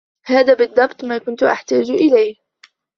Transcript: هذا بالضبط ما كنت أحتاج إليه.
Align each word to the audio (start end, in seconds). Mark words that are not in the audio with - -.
هذا 0.25 0.53
بالضبط 0.53 1.03
ما 1.05 1.17
كنت 1.17 1.43
أحتاج 1.43 1.91
إليه. 1.91 2.35